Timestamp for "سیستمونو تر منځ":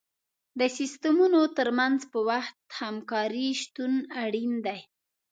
0.77-1.99